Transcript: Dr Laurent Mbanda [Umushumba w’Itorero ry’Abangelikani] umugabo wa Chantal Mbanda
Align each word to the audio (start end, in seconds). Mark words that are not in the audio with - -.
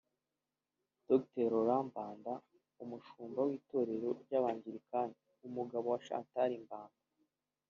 Dr 1.07 1.45
Laurent 1.53 1.85
Mbanda 1.89 2.33
[Umushumba 2.83 3.39
w’Itorero 3.49 4.09
ry’Abangelikani] 4.21 5.15
umugabo 5.47 5.85
wa 5.93 5.99
Chantal 6.05 6.51
Mbanda 6.65 7.01